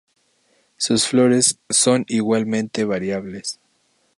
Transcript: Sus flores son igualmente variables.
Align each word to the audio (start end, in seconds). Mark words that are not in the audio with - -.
Sus 0.77 1.07
flores 1.07 1.59
son 1.69 2.05
igualmente 2.07 2.85
variables. 2.85 3.59